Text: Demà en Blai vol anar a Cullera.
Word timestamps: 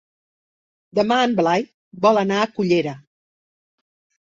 Demà 0.99 1.17
en 1.25 1.35
Blai 1.41 1.67
vol 2.07 2.23
anar 2.23 2.41
a 2.41 2.49
Cullera. 2.57 2.97